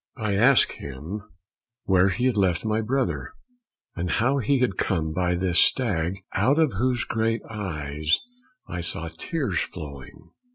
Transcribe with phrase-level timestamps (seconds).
[0.17, 1.21] I asked him
[1.83, 3.33] where he had left my brother,
[3.95, 8.19] and how he had come by this stag, out of whose great eyes
[8.67, 10.31] I saw tears flowing.